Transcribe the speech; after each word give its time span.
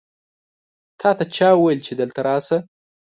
تا 0.99 1.09
ته 1.17 1.25
چا 1.35 1.49
وویل 1.55 1.79
چې 1.87 1.93
دلته 2.01 2.19
راسه؟ 2.27 2.57